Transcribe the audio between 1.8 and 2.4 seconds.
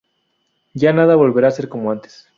antes.